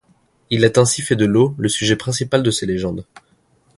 [0.49, 3.05] Il a ainsi fait de l'eau le sujet principal de ces légendes.